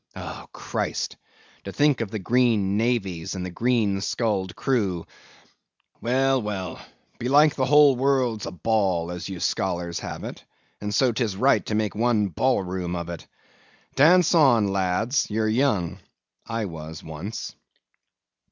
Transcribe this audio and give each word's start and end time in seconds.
O 0.15 0.49
Christ! 0.51 1.15
to 1.63 1.71
think 1.71 2.01
of 2.01 2.09
the 2.09 2.17
green 2.17 2.75
navies 2.75 3.35
and 3.35 3.45
the 3.45 3.51
green 3.51 4.01
skulled 4.01 4.55
crews! 4.55 5.05
Well, 6.01 6.41
well; 6.41 6.83
belike 7.19 7.53
the 7.53 7.67
whole 7.67 7.95
world's 7.95 8.47
a 8.47 8.51
ball, 8.51 9.11
as 9.11 9.29
you 9.29 9.39
scholars 9.39 9.99
have 9.99 10.23
it; 10.23 10.43
and 10.81 10.91
so 10.91 11.11
'tis 11.11 11.35
right 11.35 11.63
to 11.67 11.75
make 11.75 11.93
one 11.93 12.29
ballroom 12.29 12.95
of 12.95 13.09
it. 13.09 13.27
Dance 13.95 14.33
on, 14.33 14.69
lads, 14.69 15.29
you're 15.29 15.47
young; 15.47 15.99
I 16.47 16.65
was 16.65 17.03
once. 17.03 17.55